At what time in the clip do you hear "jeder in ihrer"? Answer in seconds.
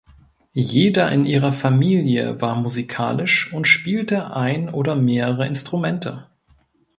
0.55-1.53